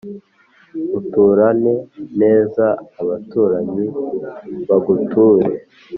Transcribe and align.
uturane 0.99 1.73
neza 2.21 2.65
abaturanyi 3.01 3.85
baguture 4.67 5.47